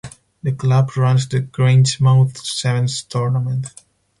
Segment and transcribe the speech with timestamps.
[0.41, 3.67] The club runs the Grangemouth Sevens tournament.